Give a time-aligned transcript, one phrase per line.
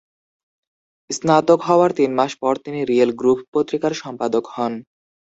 [1.09, 4.73] স্নাতক হওয়ার তিন মাস পর তিনি "রিয়েল গ্রুভ" পত্রিকার সম্পাদক হন।